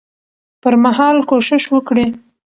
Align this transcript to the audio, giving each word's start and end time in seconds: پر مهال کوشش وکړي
پر 0.61 0.73
مهال 0.83 1.17
کوشش 1.31 1.63
وکړي 1.69 2.05